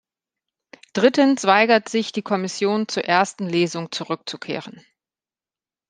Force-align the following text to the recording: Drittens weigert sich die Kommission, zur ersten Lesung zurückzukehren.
Drittens 0.93 1.43
weigert 1.43 1.87
sich 1.87 2.11
die 2.11 2.23
Kommission, 2.23 2.87
zur 2.87 3.05
ersten 3.05 3.45
Lesung 3.47 3.91
zurückzukehren. 3.91 4.83